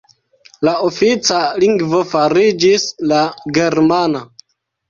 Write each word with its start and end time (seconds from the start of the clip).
La 0.67 0.71
ofica 0.87 1.41
lingvo 1.65 2.01
fariĝis 2.13 2.89
la 3.13 3.23
germana. 3.59 4.27